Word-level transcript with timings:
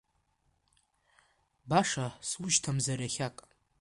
Баша 1.69 2.07
сушьҭамзар 2.27 2.99
иахьак… 3.03 3.37